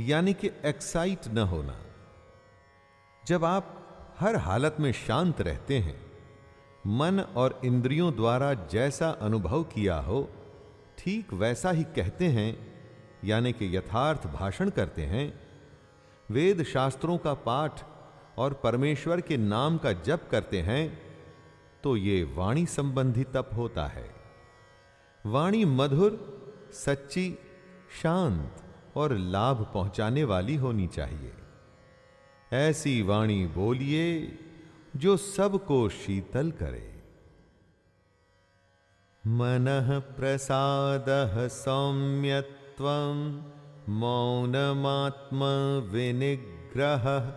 यानी 0.00 0.34
कि 0.34 0.50
एक्साइट 0.64 1.26
न 1.26 1.38
होना। 1.38 1.80
जब 3.26 3.44
आप 3.44 3.80
हर 4.18 4.36
हालत 4.36 4.76
में 4.80 4.92
शांत 4.92 5.40
रहते 5.40 5.78
हैं, 5.78 6.12
मन 6.86 7.20
और 7.20 7.60
इंद्रियों 7.64 8.16
द्वारा 8.16 8.54
जैसा 8.54 9.10
अनुभव 9.10 9.62
किया 9.62 9.96
हो, 9.96 10.28
ठीक 10.98 11.32
वैसा 11.32 11.70
ही 11.70 11.84
कहते 11.84 12.24
हैं, 12.24 12.74
यानी 13.24 13.52
कि 13.52 13.76
यथार्थ 13.76 14.26
भाषण 14.26 14.70
करते 14.70 15.02
हैं। 15.02 15.40
वेद 16.30 16.62
शास्त्रों 16.62 17.18
का 17.18 17.34
पाठ 17.34 17.82
और 18.38 18.54
परमेश्वर 18.54 19.20
के 19.20 19.36
नाम 19.36 19.78
का 19.78 19.92
जप 19.92 20.28
करते 20.30 20.60
हैं 20.60 21.03
तो 21.84 21.96
ये 21.96 22.24
वाणी 22.24 22.66
संबंधी 22.66 23.24
तप 23.24 23.50
होता 23.54 23.86
है। 23.86 24.14
वाणी 25.26 25.64
मधुर, 25.64 26.34
सच्ची, 26.72 27.38
शांत 28.02 28.56
और 28.96 29.12
लाभ 29.12 29.70
पहुँचाने 29.74 30.24
वाली 30.24 30.56
होनी 30.56 30.86
चाहिए। 30.86 31.32
ऐसी 32.52 33.02
वाणी 33.02 33.46
बोलिए 33.46 34.38
जो 34.96 35.16
सबको 35.16 35.88
शीतल 35.88 36.50
करे। 36.50 37.02
मन 39.26 40.02
प्रसाद 40.16 41.48
सौम्यत्व 41.48 42.88
मौन 43.88 44.52
विनिग्रह 45.92 47.34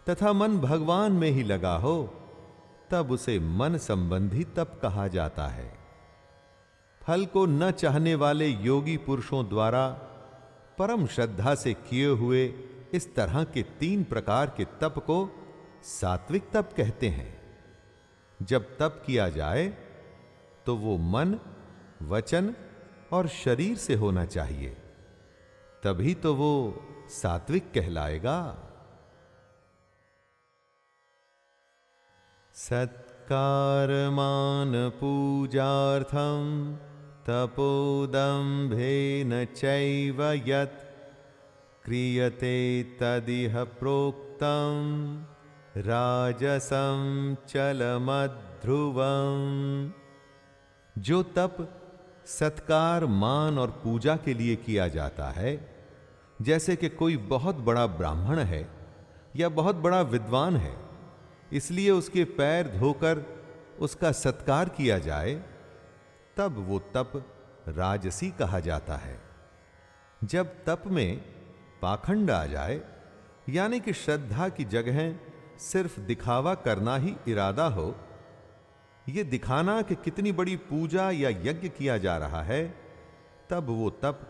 तथा 0.08 0.32
मन 0.32 0.58
भगवान 0.58 1.12
में 1.12 1.30
ही 1.30 1.42
लगा 1.42 1.76
हो 1.76 2.21
तब 2.92 3.10
उसे 3.10 3.38
मन 3.38 3.76
संबंधी 3.78 4.44
तप 4.44 4.78
कहा 4.82 5.08
जाता 5.08 5.46
है। 5.46 5.78
फल 7.02 7.26
को 7.26 7.46
न 7.46 7.70
चाहने 7.70 8.14
वाले 8.14 8.46
योगी 8.46 8.96
पुरुषों 8.96 9.48
द्वारा 9.48 9.88
परम 10.78 11.06
श्रद्धा 11.06 11.54
से 11.54 11.74
किए 11.74 12.06
हुए 12.06 12.46
इस 12.92 13.14
तरह 13.14 13.44
के 13.44 13.62
तीन 13.62 14.04
प्रकार 14.04 14.46
के 14.46 14.64
तप 14.64 14.94
को 14.98 15.16
सात्विक 15.82 16.50
तप 16.52 16.70
कहते 16.76 17.08
हैं। 17.08 17.40
जब 18.42 18.76
तप 18.78 19.02
किया 19.06 19.28
जाए 19.28 19.66
तो 20.66 20.76
वो 20.76 20.96
मन, 20.96 21.38
वचन 22.02 22.54
और 23.12 23.28
शरीर 23.28 23.76
से 23.76 23.94
होना 23.94 24.24
चाहिए। 24.24 24.76
तभी 25.82 26.14
तो 26.14 26.34
वो 26.34 26.82
सात्विक 27.08 27.72
कहलाएगा। 27.74 28.38
सत्कारमान 32.54 34.72
पूजार्थम 35.00 36.76
तपोदम्भेन 37.28 39.46
चैव 39.54 40.42
यत् 40.46 40.82
क्रियते 41.84 42.82
तदिह 43.00 43.64
प्रोक्तं 43.64 44.76
राजसं 45.88 47.34
चलमध्रुवम् 47.48 49.90
जो 50.98 51.22
तप 51.22 51.68
सत्कार 52.26 53.06
मान 53.06 53.58
और 53.58 53.80
पूजा 53.84 54.16
के 54.16 54.34
लिए 54.34 54.56
किया 54.56 54.88
जाता 54.88 55.30
है, 55.30 55.70
जैसे 56.42 56.76
कि 56.76 56.88
कोई 56.88 57.16
बहुत 57.16 57.64
बड़ा 57.64 57.86
ब्राह्मण 57.98 58.38
है 58.38 58.68
या 59.36 59.48
बहुत 59.48 59.76
बड़ा 59.76 60.02
विद्वान 60.02 60.56
है 60.56 60.81
इसलिए 61.52 61.90
उसके 61.90 62.24
पैर 62.24 62.68
धोकर 62.68 63.24
उसका 63.80 64.12
सत्कार 64.12 64.68
किया 64.68 64.98
जाए, 64.98 65.34
तब 66.36 66.54
वो 66.68 66.78
तप 66.78 67.12
राजसी 67.68 68.30
कहा 68.30 68.60
जाता 68.60 68.96
है। 68.96 69.20
जब 70.24 70.54
तप 70.66 70.82
में 70.86 71.16
पाखंड 71.82 72.30
आ 72.30 72.46
जाए, 72.46 72.80
यानी 73.48 73.80
कि 73.80 73.92
श्रद्धा 73.92 74.48
की 74.48 74.64
जगह 74.64 75.16
सिर्फ़ 75.58 76.00
दिखावा 76.00 76.54
करना 76.54 76.96
ही 76.96 77.16
इरादा 77.28 77.66
हो 77.66 77.94
यह 79.08 79.22
दिखाना 79.22 79.82
कि 79.82 79.94
कितनी 79.94 80.32
बड़ी 80.32 80.56
पूजा 80.56 81.10
या 81.10 81.28
यज्ञ 81.28 81.68
किया 81.68 81.98
जा 81.98 82.16
रहा 82.16 82.42
है, 82.42 82.74
तब 83.50 83.66
वो 83.66 83.90
तप 83.90 84.20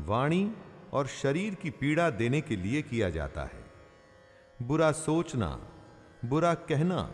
वाणी 0.00 0.52
और 0.92 1.06
शरीर 1.06 1.54
की 1.54 1.70
पीड़ा 1.70 2.10
देने 2.10 2.40
के 2.40 2.56
लिए 2.56 2.82
किया 2.82 3.10
जाता 3.10 3.44
है। 3.44 3.64
बुरा 4.62 4.92
सोचना, 4.92 5.48
बुरा 6.24 6.54
कहना 6.54 7.12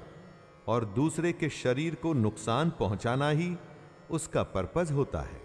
और 0.67 0.85
दूसरे 0.85 1.33
के 1.33 1.49
शरीर 1.49 1.95
को 1.95 2.13
नुकसान 2.13 2.71
पहुंचाना 2.71 3.29
ही 3.29 3.57
उसका 4.11 4.43
पर्पज 4.43 4.93
होता 4.93 5.21
है। 5.21 5.41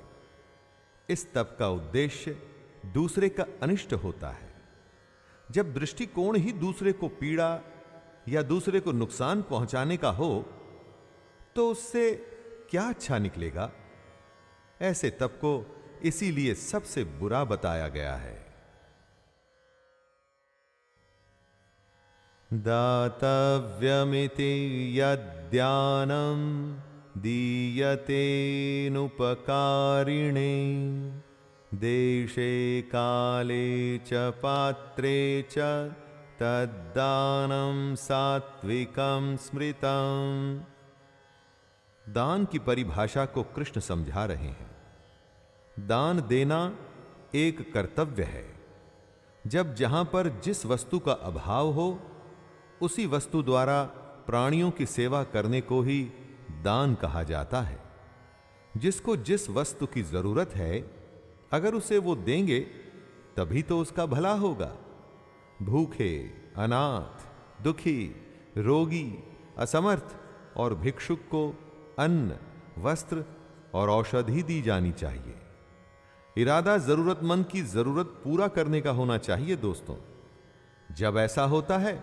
इस 1.09 1.33
तप 1.33 1.55
का 1.59 1.69
उद्देश्य 1.69 2.31
दूसरे 2.85 3.29
का 3.29 3.45
अनिष्ट 3.63 3.93
होता 3.93 4.29
है। 4.29 4.53
जब 5.51 5.73
दृष्टिकोण 5.73 6.37
ही 6.37 6.51
दूसरे 6.51 6.91
को 6.91 7.07
पीड़ा 7.07 7.59
या 8.29 8.41
दूसरे 8.41 8.79
को 8.79 8.91
नुकसान 8.91 9.41
पहुँचाने 9.41 9.97
का 9.97 10.09
हो 10.09 10.45
तो 11.55 11.69
उससे 11.71 12.13
क्या 12.71 12.83
अच्छा 12.83 13.17
निकलेगा? 13.17 13.71
ऐसे 14.81 15.09
तप 15.09 15.37
को 15.37 15.51
इसीलिए 16.03 16.53
सबसे 16.53 17.03
बुरा 17.03 17.43
बताया 17.43 17.87
गया 17.87 18.15
है। 18.15 18.35
दातव्यमिति 22.53 24.51
यद्यानम 24.99 26.41
दीयते 27.21 28.23
नुपकारिणे 28.89 30.53
देशे 31.73 32.81
काले 32.81 33.97
च 33.97 34.09
पात्रे 34.13 35.45
च 35.51 35.57
तद्दानम 36.39 37.95
सात्विकम 37.95 39.35
स्मृतम। 39.35 40.65
दान 42.05 42.45
की 42.45 42.59
परिभाषा 42.59 43.25
को 43.25 43.43
कृष्ण 43.43 43.81
समझा 43.81 44.25
रहे 44.25 44.47
हैं। 44.47 44.66
दान 45.79 46.21
देना 46.27 46.75
एक 47.35 47.73
कर्तव्य 47.73 48.23
है। 48.23 48.55
जब 49.47 49.75
जहाँ 49.75 50.05
पर 50.05 50.41
जिस 50.43 50.65
वस्तु 50.65 50.99
का 50.99 51.11
अभाव 51.11 51.67
हो, 51.67 51.99
उसी 52.81 53.05
वस्तु 53.05 53.43
द्वारा 53.43 53.83
प्राणियों 54.27 54.71
की 54.71 54.85
सेवा 54.85 55.23
करने 55.23 55.61
को 55.61 55.81
ही 55.81 56.01
दान 56.63 56.95
कहा 56.95 57.23
जाता 57.23 57.61
है। 57.61 57.81
जिसको 58.77 59.17
जिस 59.17 59.49
वस्तु 59.49 59.85
की 59.85 60.01
ज़रूरत 60.01 60.49
है, 60.49 60.91
अगर 61.51 61.73
उसे 61.75 61.97
वो 61.97 62.15
देंगे, 62.15 62.59
तभी 63.37 63.61
तो 63.61 63.79
उसका 63.79 64.05
भला 64.05 64.33
होगा। 64.33 64.75
भूखे, 65.61 66.29
अनाथ, 66.57 67.27
दुखी, 67.63 68.15
रोगी, 68.57 69.23
असमर्थ 69.57 70.15
और 70.57 70.75
भिक्षुक 70.75 71.19
को 71.19 71.55
अन्न, 71.99 72.37
वस्त्र 72.77 73.25
और 73.73 73.89
औषधि 73.89 74.43
दी 74.43 74.61
जानी 74.61 74.91
चाहिए। 74.91 75.36
इरादा 76.37 76.77
जरूरतमंद 76.77 77.45
की 77.45 77.61
ज़रूरत 77.65 78.07
पूरा 78.23 78.47
करने 78.47 78.81
का 78.81 78.91
होना 78.91 79.17
चाहिए, 79.17 79.55
दोस्तों। 79.55 79.95
जब 80.95 81.17
ऐसा 81.17 81.43
होता 81.43 81.77
है 81.77 81.93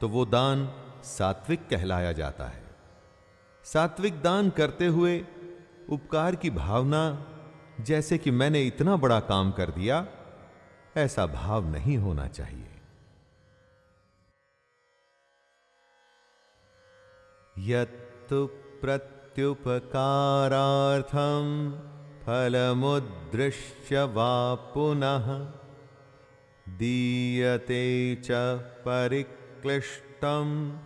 तो 0.00 0.08
वो 0.08 0.24
दान 0.26 0.68
सात्विक 1.04 1.60
कहलाया 1.68 2.12
जाता 2.12 2.44
है। 2.44 2.62
सात्विक 3.64 4.20
दान 4.22 4.50
करते 4.50 4.86
हुए 4.86 5.14
उपकार 5.88 6.36
की 6.36 6.50
भावना, 6.50 7.02
जैसे 7.80 8.18
कि 8.18 8.30
मैंने 8.30 8.62
इतना 8.62 8.96
बड़ा 8.96 9.20
काम 9.20 9.52
कर 9.52 9.70
दिया, 9.70 10.06
ऐसा 10.96 11.26
भाव 11.26 11.70
नहीं 11.70 11.96
होना 11.98 12.26
चाहिए। 12.28 12.68
यत्तु 17.56 18.46
प्रत्युपकारार्थं 18.80 19.82
फलमुद्दृश्य 22.26 24.02
वा 24.02 24.54
पुनः 24.54 25.52
दीयते 26.68 28.14
च 28.14 28.28
परिक्लिष्टं 28.84 30.78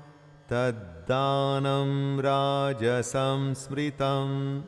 तद्दानं 0.51 2.21
राजसंस्मृतम्। 2.21 4.63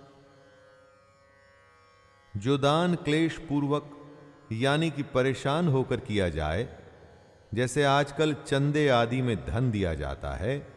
जो 2.37 2.59
दान 2.59 2.95
क्लेश 2.95 3.39
पूर्वक 3.39 3.91
यानी 4.53 4.91
कि 4.91 5.03
परेशान 5.03 5.69
होकर 5.69 6.01
किया 6.01 6.29
जाए, 6.29 6.69
जैसे 7.55 7.85
आजकल 7.85 8.37
चंदे 8.47 8.89
आदि 8.89 9.23
में 9.23 9.47
धन 9.47 9.71
दिया 9.71 9.95
जाता 9.95 10.31
है, 10.31 10.69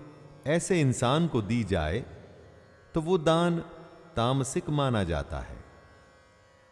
ऐसे 0.48 0.82
इंसान 0.82 1.28
को 1.28 1.42
दी 1.42 1.64
जाए 1.64 2.06
तो 2.94 3.02
वो 3.02 3.18
दान 3.18 3.64
तामसिक 4.16 4.70
माना 4.70 5.04
जाता 5.04 5.40
है। 5.40 5.64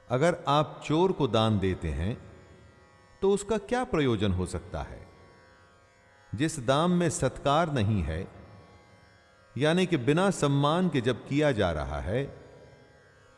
अगर 0.10 0.38
आप 0.48 0.82
चोर 0.86 1.12
को 1.12 1.28
दान 1.28 1.60
देते 1.60 1.88
हैं 1.88 2.18
तो 3.22 3.32
उसका 3.32 3.58
क्या 3.58 3.84
प्रयोजन 3.84 4.32
हो 4.32 4.46
सकता 4.46 4.82
है? 4.82 5.08
जिस 6.36 6.66
दाम 6.66 6.92
में 6.92 7.10
सत्कार 7.10 7.72
नहीं 7.72 8.02
है 8.02 8.43
यानी 9.58 9.86
कि 9.86 9.98
बिना 9.98 10.30
सम्मान 10.30 10.90
के 10.90 11.02
जब 11.02 11.28
किया 11.28 11.52
जा 11.52 11.72
रहा 11.72 12.00
है, 12.00 12.42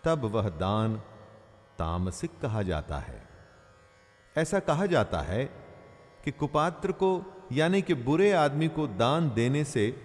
तब 0.03 0.25
वह 0.25 0.49
दान 0.49 0.95
तामसिक 1.79 2.31
कहा 2.41 2.61
जाता 2.61 2.97
है। 2.97 3.27
ऐसा 4.37 4.59
कहा 4.59 4.85
जाता 4.85 5.19
है 5.19 5.45
कि 6.23 6.31
कुपात्र 6.31 6.91
को 6.91 7.31
यानी 7.51 7.81
कि 7.81 7.93
बुरे 7.93 8.31
आदमी 8.31 8.67
को 8.67 8.87
दान 8.87 9.31
देने 9.33 9.63
से 9.63 10.01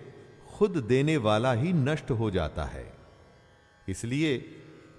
खुद 0.54 0.70
देने 0.70 1.16
वाला 1.16 1.52
ही 1.52 1.72
नष्ट 1.72 2.10
हो 2.10 2.30
जाता 2.30 2.64
है। 2.64 2.96
इसलिए 3.88 4.38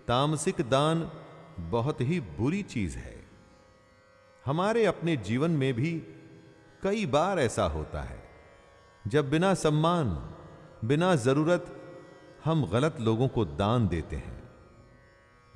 तामसिक 0.08 0.56
दान 0.69 1.12
बहुत 1.60 2.02
ही 2.02 2.19
बुरी 2.19 2.63
चीज़ 2.63 2.97
है। 2.97 3.26
हमारे 4.45 4.86
अपने 4.86 5.17
जीवन 5.17 5.52
में 5.52 5.74
भी 5.74 6.00
कई 6.84 7.06
बार 7.06 7.39
ऐसा 7.39 7.63
होता 7.63 8.02
है। 8.02 8.30
जब 9.08 9.30
बिना 9.30 9.54
सम्मान 9.54 10.36
बिना 10.86 11.15
ज़रूरत 11.15 11.82
हम 12.46 12.65
गलत 12.65 12.98
लोगों 13.00 13.28
को 13.28 13.46
दान 13.46 13.88
देते 13.88 14.15
हैं। 14.15 14.50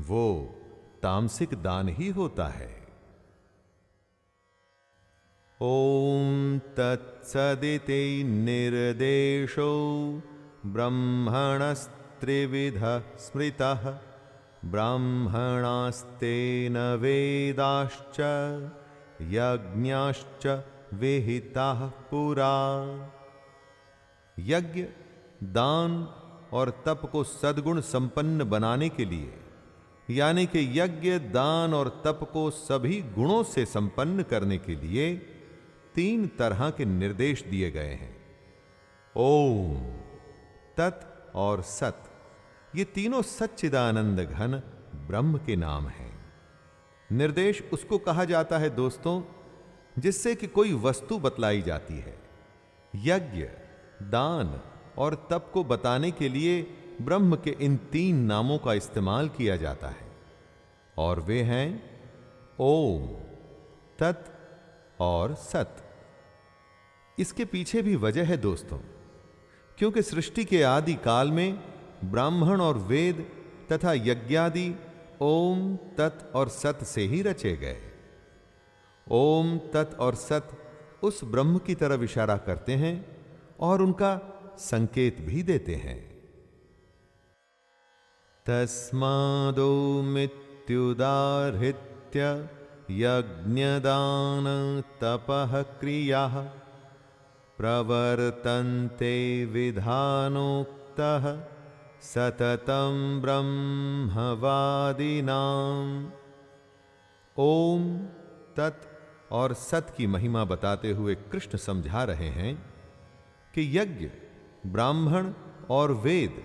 वो 0.02 0.56
तामसिक 1.04 1.64
दान 1.64 1.90
ही 1.90 2.10
होता 2.10 2.48
है। 2.48 2.88
ओम 5.62 6.60
तत्सदिति 6.60 8.24
निर्देशो 8.24 10.22
ब्रह्मणस्त्रिविध 10.66 13.04
स्मृतः 13.20 14.00
ब्राह्मणास्तेन 14.66 16.78
वेदाश्च 16.78 18.20
यज्ञाश्च 19.22 20.66
विहिताः 20.94 21.88
पुरा। 21.88 22.76
यज्ञ 24.40 24.86
दान 25.54 26.04
और 26.54 26.84
तप 26.86 27.10
को 27.12 27.24
सद्गुण 27.24 27.82
संपन्न 27.82 28.44
बनाने 28.44 28.90
के 28.90 29.06
लिए, 29.06 29.34
यानी 30.10 30.46
कि 30.46 30.80
यज्ञ, 30.80 31.20
दान 31.20 31.74
और 31.74 32.02
तप 32.06 32.30
को 32.34 32.50
सभी 32.50 33.02
गुणों 33.02 33.44
से 33.44 33.66
संपन्न 33.66 34.24
करने 34.24 34.58
के 34.58 34.76
लिए 34.76 35.16
तीन 35.96 36.28
तरह 36.28 36.70
के 36.70 36.86
निर्देश 36.86 37.44
दिए 37.44 37.72
गए 37.72 37.94
हैं। 37.94 38.18
ओम, 39.18 39.78
तत् 40.78 41.36
और 41.36 41.62
सत। 41.62 42.04
ये 42.76 42.84
तीनों 42.84 43.22
सच्चिदानंद 43.22 44.20
घन 44.20 44.62
ब्रह्म 44.96 45.38
के 45.38 45.56
नाम 45.56 45.88
हैं। 45.88 46.34
निर्देश 47.12 47.64
उसको 47.74 47.98
कहा 47.98 48.26
जाता 48.26 48.58
है, 48.58 48.70
दोस्तों, 48.70 49.24
जिससे 50.00 50.36
कि 50.36 50.48
कोई 50.48 50.74
वस्तु 50.74 51.20
बतलाई 51.20 51.62
जाती 51.62 51.94
है। 51.94 52.20
यज्ञ, 52.96 53.44
दान 54.04 54.62
और 54.98 55.28
तप 55.30 55.50
को 55.54 55.64
बताने 55.64 56.12
के 56.12 56.30
लिए 56.30 56.62
ब्रह्म 57.02 57.36
के 57.36 57.56
इन 57.62 57.78
तीन 57.78 58.18
नामों 58.18 58.58
का 58.58 58.74
इस्तेमाल 58.74 59.30
किया 59.30 59.56
जाता 59.58 59.88
है। 59.88 60.08
और 60.98 61.20
वे 61.20 61.42
हैं 61.42 62.00
ओम, 62.60 63.08
तत् 64.00 64.32
और 65.02 65.34
सत। 65.34 65.78
इसके 67.20 67.46
पीछे 67.46 67.82
भी 67.82 67.96
वजह 67.96 68.26
है 68.26 68.38
दोस्तों, 68.38 68.78
क्योंकि 69.78 70.02
सृष्टि 70.02 70.46
के 70.46 70.64
आदि 70.64 70.94
काल 70.94 71.32
में 71.32 71.60
ब्राह्मण 72.06 72.62
और 72.62 72.78
वेद 72.78 73.30
तथा 73.72 73.94
यज्ञादि 73.94 74.76
ओम, 75.22 75.76
तत् 75.76 76.36
और 76.36 76.50
सत 76.50 76.80
से 76.84 77.02
ही 77.02 77.22
रचे 77.22 77.56
गए। 77.56 77.82
ओम, 79.12 79.58
तत् 79.58 80.00
और 80.00 80.16
सत 80.16 80.48
उस 81.04 81.24
ब्रह्म 81.24 81.58
की 81.58 81.76
तरफ़ 81.76 82.02
इशारा 82.02 82.38
करते 82.38 82.74
हैं 82.74 83.24
और 83.60 83.82
उनका 83.82 84.35
संकेत 84.60 85.22
भी 85.22 85.44
देते 85.44 85.76
हैं। 85.76 86.16
तस्मादो 88.46 90.02
मित्युदाहृत्य 90.02 92.50
यज्ञदान 92.92 94.44
तपः 95.02 95.62
क्रिया 95.62 96.52
प्रवर्तन्ते 97.58 99.46
विधानोक्तः 99.46 101.44
सततं 102.02 103.22
ब्रह्मवादिनाम। 103.22 106.12
ओम 107.38 108.06
तत् 108.56 108.88
और 109.32 109.54
सत 109.54 109.94
की 109.98 110.08
महिमा 110.08 110.46
बताते 110.46 110.92
हुए 110.92 111.16
कृष्ण 111.16 111.58
समझा 111.58 112.04
रहे 112.04 112.30
हैं 112.30 112.74
कि 113.56 113.80
यज्ञ 113.80 114.10
ब्राह्मण 114.66 115.32
और 115.70 115.92
वेद 115.92 116.44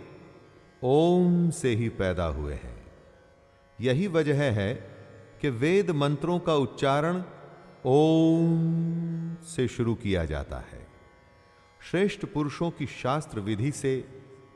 ओम 0.83 1.51
से 1.51 1.75
ही 1.75 1.89
पैदा 1.89 2.25
हुए 2.25 2.55
हैं। 2.55 2.87
यही 3.81 4.07
वजह 4.07 4.43
है 4.53 4.75
कि 5.41 5.49
वेद 5.49 5.91
मंत्रों 5.91 6.39
का 6.39 6.55
उच्चारण 6.55 7.23
ओम 7.87 9.37
से 9.37 9.69
शुरू 9.69 9.95
किया 9.95 10.25
जाता 10.25 10.57
है। 10.57 10.87
श्रेष्ठ 11.91 12.25
पुरुषों 12.25 12.71
की 12.71 12.87
शास्त्र 12.87 13.41
विधि 13.41 13.71
से 13.71 14.09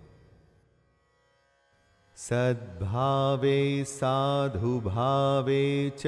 सद्भावे 2.17 3.85
साधु 3.85 4.81
भावे 4.81 5.93
च 5.99 6.07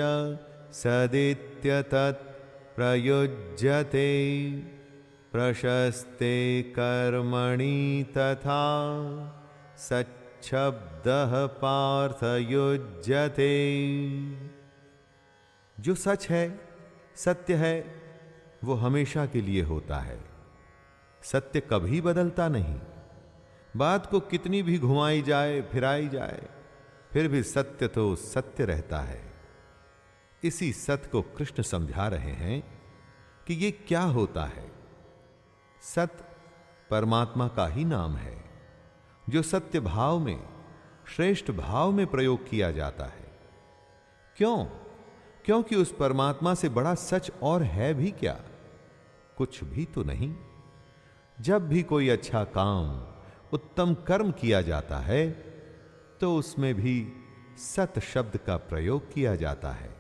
सदित्य 0.73 1.83
तत् 1.83 2.37
प्रयुज्यते, 2.77 4.61
प्रशस्ते 5.33 6.63
कर्मणि 6.63 8.07
तथा 8.19 8.65
सच्छब्दः 9.79 11.47
पार्थयुज्यते। 11.47 13.51
जो 15.81 15.95
सच 15.95 16.29
है, 16.29 16.69
सत्य 17.17 17.55
है, 17.55 18.03
वो 18.65 18.75
हमेशा 18.75 19.27
के 19.27 19.41
लिए 19.41 19.63
होता 19.63 19.99
है। 19.99 20.25
सत्य 21.23 21.61
कभी 21.61 22.01
बदलता 22.01 22.49
नहीं। 22.49 22.81
बात 23.77 24.07
को 24.07 24.21
कितनी 24.21 24.63
भी 24.63 24.79
घुमाई 24.79 25.23
जाए, 25.23 25.63
फिराई 25.63 26.09
जाए, 26.09 26.49
फिर 27.13 27.29
भी 27.29 27.43
सत्य 27.43 27.89
तो 27.89 28.17
सत्य 28.17 28.65
रहता 28.65 29.01
है। 29.01 29.33
इसी 30.45 30.73
सत्य 30.73 31.09
को 31.09 31.23
कृष्ण 31.23 31.63
समझा 31.63 32.09
रहे 32.09 32.33
हैं 32.33 32.81
कि 33.47 33.55
ये 33.55 33.71
क्या 33.71 34.03
होता 34.03 34.45
है। 34.45 34.73
सत्य 35.83 36.25
परमात्मा 36.91 37.49
का 37.49 37.67
ही 37.67 37.85
नाम 37.85 38.17
है, 38.17 38.45
जो 39.29 39.43
सत्य 39.43 39.81
भाव 39.81 40.19
में, 40.19 40.49
श्रेष्ठ 41.09 41.51
भाव 41.51 41.91
में 41.91 42.07
प्रयोग 42.07 42.49
किया 42.49 42.71
जाता 42.71 43.05
है। 43.05 43.39
क्यों? 44.37 44.67
क्योंकि 45.47 45.77
उस 45.77 45.95
परमात्मा 45.97 46.55
से 46.55 46.69
बड़ा 46.69 46.95
सच 46.95 47.31
और 47.43 47.63
है 47.63 47.95
भी 47.95 48.11
क्या? 48.11 48.41
कुछ 49.37 49.65
भी 49.65 49.85
तो 49.85 50.03
नहीं। 50.03 50.35
जब 51.41 51.69
भी 51.69 51.83
कोई 51.83 52.09
अच्छा 52.09 52.45
काम, 52.45 53.15
उत्तम 53.53 53.95
कर्म 53.95 54.31
किया 54.33 54.63
जाता 54.63 54.99
है 54.99 55.31
तो 56.21 56.37
उसमें 56.37 56.75
भी 56.75 57.13
सत 57.59 57.99
शब्द 57.99 58.37
का 58.37 58.57
प्रयोग 58.57 59.13
किया 59.13 59.37
जाता 59.37 59.71
है। 59.71 59.97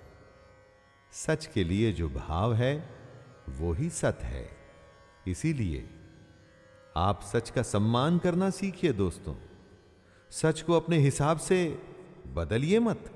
सच 1.12 1.46
के 1.46 1.64
लिए 1.64 1.92
जो 1.92 2.08
भाव 2.08 2.54
है, 2.54 2.88
वो 3.48 3.72
ही 3.72 3.90
सत 3.90 4.18
है। 4.22 4.50
इसीलिए 5.26 5.88
आप 6.96 7.20
सच 7.22 7.50
का 7.50 7.62
सम्मान 7.62 8.18
करना 8.18 8.50
सीखिए 8.50 8.92
दोस्तों। 8.92 9.34
सच 10.30 10.62
को 10.62 10.72
अपने 10.72 10.98
हिसाब 10.98 11.38
से 11.38 11.82
बदलिए 12.26 12.78
मत। 12.78 13.15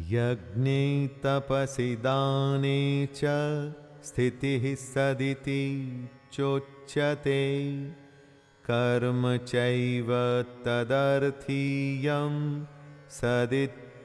यज्ञे 0.00 1.06
तपसि 1.06 1.96
दाने 1.96 3.08
च 3.14 3.20
स्थितिः 4.04 4.74
सदिति 4.74 5.62
चोच्यते। 6.32 7.44
कर्म 8.64 9.36
चैव 9.36 10.08
तदर्थीयं 10.64 12.34
सदित्यवाभिधीयते। 13.10 13.96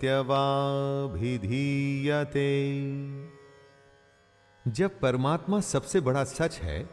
जब 4.67 4.99
परमात्मा 4.99 5.59
सबसे 5.59 6.01
बड़ा 6.01 6.23
सच 6.23 6.59
है 6.59 6.89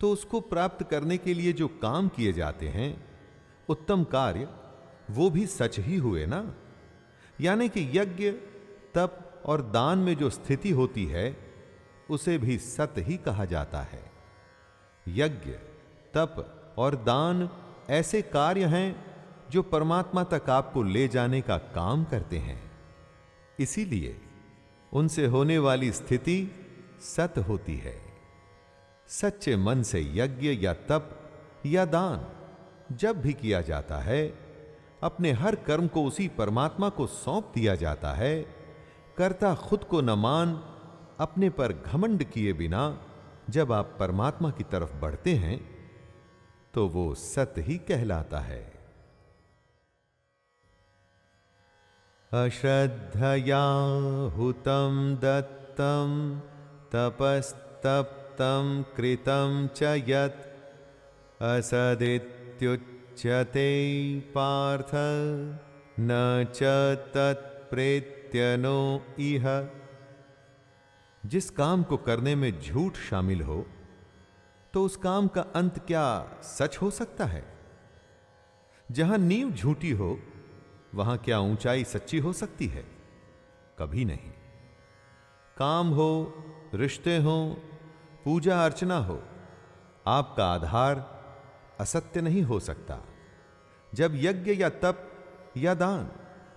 तो 0.00 0.10
उसको 0.12 0.40
प्राप्त 0.40 0.82
करने 0.90 1.16
के 1.18 1.34
लिए 1.34 1.52
जो 1.52 1.68
काम 1.68 2.08
किए 2.08 2.32
जाते 2.32 2.68
हैं, 2.68 2.90
उत्तम 3.68 4.04
कार्य, 4.04 4.48
वो 5.10 5.30
भी 5.30 5.46
सच 5.46 5.78
ही 5.78 5.96
हुए 5.96 6.26
ना? 6.26 6.54
यानी 7.40 7.68
कि 7.68 7.98
यज्ञ, 7.98 8.30
तप 8.94 9.42
और 9.46 9.62
दान 9.62 9.98
में 9.98 10.16
जो 10.16 10.30
स्थिति 10.30 10.70
होती 10.70 11.06
है, 11.06 11.36
उसे 12.10 12.38
भी 12.38 12.58
सत 12.58 12.94
ही 12.98 13.16
कहा 13.16 13.44
जाता 13.44 13.80
है। 13.80 14.12
यज्ञ, 15.08 15.50
तप 16.14 16.54
और 16.78 16.94
दान 16.94 17.50
ऐसे 17.90 18.22
कार्य 18.22 18.64
हैं, 18.64 19.04
जो 19.50 19.62
परमात्मा 19.62 20.24
तक 20.24 20.50
आपको 20.50 20.82
ले 20.82 21.08
जाने 21.08 21.40
का 21.40 21.58
काम 21.58 22.04
करते 22.04 22.38
हैं। 22.38 22.70
इसीलिए 23.60 24.20
उनसे 24.92 25.26
होने 25.26 25.58
वाली 25.58 25.92
स्थिति 25.92 26.50
सत 27.00 27.34
होती 27.48 27.76
है। 27.76 28.02
सच्चे 29.08 29.56
मन 29.56 29.82
से 29.82 30.00
यज्ञ 30.00 30.48
या 30.48 30.74
तप 30.74 31.30
या 31.66 31.84
दान 31.84 32.28
जब 32.96 33.20
भी 33.20 33.32
किया 33.32 33.60
जाता 33.60 33.98
है 33.98 34.47
अपने 35.02 35.32
हर 35.32 35.54
कर्म 35.54 35.88
को 35.88 36.04
उसी 36.04 36.28
परमात्मा 36.28 36.88
को 36.88 37.06
सौंप 37.06 37.52
दिया 37.54 37.74
जाता 37.74 38.12
है। 38.12 38.42
कर्ता 39.16 39.54
खुद 39.54 39.84
को 39.84 40.00
न 40.00 40.10
मान, 40.10 40.62
अपने 41.20 41.50
पर 41.50 41.72
घमंड 41.72 42.24
किए 42.24 42.52
बिना 42.52 42.98
जब 43.50 43.72
आप 43.72 43.96
परमात्मा 43.98 44.50
की 44.50 44.64
तरफ़ 44.64 44.96
बढ़ते 44.96 45.34
हैं 45.34 45.60
तो 46.74 46.88
वो 46.88 47.14
सत 47.14 47.54
ही 47.58 47.78
कहलाता 47.78 48.40
है। 48.40 48.78
अश्रद्धया 52.32 53.62
हुतं 54.36 55.14
दत्तं, 55.14 56.38
तपस्तप्तं 56.92 58.82
कृतं 58.82 59.66
च 59.66 59.82
यत् 59.82 60.46
असदित्युच्यते 63.18 64.20
पार्थ, 64.20 64.90
न 66.00 66.44
च 66.54 66.62
तत्प्रेत्यनो 67.14 69.02
इह। 69.18 69.46
जिस 71.26 71.50
काम 71.50 71.82
को 71.82 71.96
करने 71.96 72.34
में 72.34 72.60
झूठ 72.60 72.96
शामिल 72.96 73.42
हो 73.42 73.66
तो 74.74 74.84
उस 74.84 74.96
काम 74.96 75.28
का 75.28 75.40
अंत 75.40 75.78
क्या 75.78 76.06
सच 76.42 76.76
हो 76.76 76.90
सकता 76.90 77.24
है? 77.24 77.44
जहाँ 78.90 79.18
नींव 79.18 79.50
झूठी 79.50 79.90
हो, 79.90 80.18
वहाँ 80.94 81.18
क्या 81.18 81.40
ऊंचाई 81.40 81.84
सच्ची 81.84 82.18
हो 82.18 82.32
सकती 82.32 82.66
है? 82.66 82.84
कभी 83.78 84.04
नहीं। 84.04 84.32
काम 85.56 85.88
हो, 85.88 86.10
रिश्ते 86.74 87.16
हो, 87.18 87.62
पूजा 88.24 88.64
अर्चना 88.64 88.98
हो, 88.98 89.22
आपका 90.06 90.52
आधार 90.52 91.18
असत्य 91.80 92.20
नहीं 92.20 92.42
हो 92.42 92.60
सकता। 92.60 93.07
जब 93.94 94.12
यज्ञ 94.14 94.52
या 94.52 94.68
तप 94.68 95.04
या 95.56 95.74
दान 95.74 96.10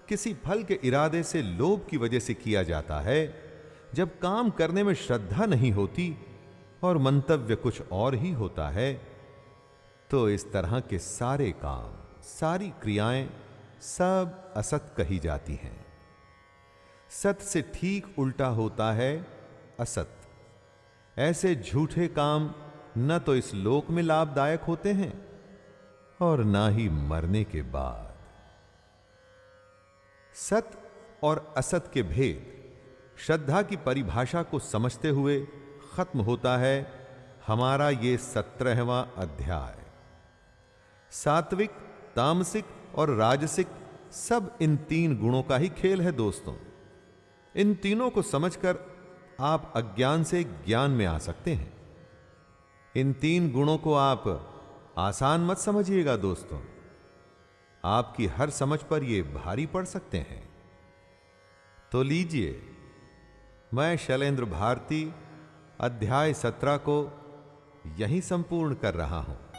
किसी 0.10 0.34
फल 0.34 0.64
के 0.64 0.80
इरादे 0.84 1.24
से 1.24 1.42
लोभ 1.42 1.86
की 1.90 1.98
वजह 1.98 2.20
से 2.20 2.34
किया 2.34 2.64
जाता 2.64 3.00
है, 3.00 3.22
जब 3.94 4.18
काम 4.20 4.50
करने 4.50 4.84
में 4.84 4.94
श्रद्धा 4.94 5.46
नहीं 5.46 5.72
होती 5.72 6.16
और 6.84 6.98
मंतव्य 6.98 7.56
कुछ 7.56 7.82
और 7.92 8.16
ही 8.16 8.32
होता 8.32 8.70
है 8.70 8.94
तो 10.10 10.30
इस 10.30 10.52
तरह 10.52 10.80
के 10.80 11.00
सारे 11.00 11.52
काम, 11.52 11.94
सारी 12.24 12.70
क्रियाएँ 12.82 13.30
सब 13.82 14.54
असत 14.56 14.94
कही 14.98 15.20
जाती 15.20 15.54
हैं। 15.54 15.86
सत 17.12 17.40
से 17.42 17.62
ठीक 17.74 18.20
उल्टा 18.20 18.48
होता 18.48 18.92
है 18.94 19.26
असत। 19.80 20.18
ऐसे 21.18 21.56
झूठे 21.56 22.08
काम 22.08 22.54
न 22.98 23.20
तो 23.20 23.36
इस 23.36 23.54
लोक 23.54 23.90
में 23.90 24.04
लाभदायक 24.04 24.62
होते 24.62 24.92
हैं 24.92 25.14
और 26.22 26.44
ना 26.44 26.68
ही 26.68 26.90
मरने 26.90 27.44
के 27.44 27.62
बाद। 27.62 28.14
सत 30.34 30.72
और 31.24 31.54
असत 31.58 31.92
के 31.94 32.04
भेद 32.04 32.52
श्रद्धा 33.20 33.62
की 33.62 33.76
परिभाषा 33.76 34.44
को 34.44 34.60
समझते 34.60 35.10
हुए 35.10 35.48
खत्म 35.94 36.20
होता 36.20 36.58
है 36.58 37.08
हमारा 37.48 37.90
ये 37.90 38.18
सत्रहवा 38.18 39.08
अध्याय। 39.18 39.84
सात्विक, 41.12 41.72
तामसिक 42.16 42.66
और 42.96 43.10
राजसिक 43.10 43.68
सब 44.12 44.58
इन 44.62 44.78
तीन 44.78 45.18
गुणों 45.18 45.44
का 45.44 45.58
ही 45.58 45.70
खेल 45.70 46.02
है 46.02 46.12
दोस्तों। 46.12 46.56
इन 47.56 47.76
तीनों 47.76 48.10
को 48.10 48.22
समझकर 48.22 48.78
आप 49.40 49.74
अज्ञान 49.76 50.24
से 50.24 50.44
ज्ञान 50.44 50.92
में 50.92 51.06
आ 51.06 51.18
सकते 51.18 51.54
हैं। 51.54 51.74
इन 52.96 53.14
तीन 53.14 53.52
गुणों 53.52 53.78
को 53.78 53.94
आप 53.94 54.48
आसान 54.98 55.42
मत 55.42 55.58
समझिएगा 55.58 56.16
दोस्तों। 56.16 56.60
आपकी 57.86 58.26
हर 58.26 58.50
समझ 58.50 58.80
पर 58.80 59.04
ये 59.04 59.22
भारी 59.22 59.66
पड़ 59.66 59.86
सकते 59.86 60.18
हैं। 60.18 60.50
तो 61.92 62.04
लीजिए, 62.04 62.62
मैं 63.74 63.98
शैलेंद्र 63.98 64.46
भारती, 64.46 65.14
अध्याय 65.80 66.34
सत्रह 66.34 66.78
को 66.78 67.12
यहीं 67.98 68.22
संपूर्ण 68.22 68.74
कर 68.74 68.94
रहा 68.94 69.20
हूँ। 69.20 69.51